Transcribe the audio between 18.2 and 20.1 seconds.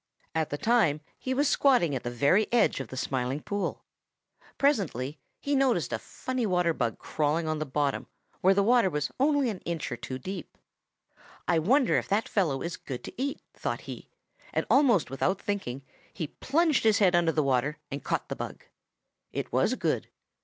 the bug. It was good.